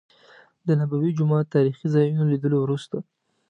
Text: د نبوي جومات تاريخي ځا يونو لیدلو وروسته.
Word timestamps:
د 0.67 0.67
نبوي 0.79 1.11
جومات 1.17 1.45
تاريخي 1.55 1.85
ځا 1.93 2.01
يونو 2.03 2.25
لیدلو 2.31 2.57
وروسته. 2.61 2.97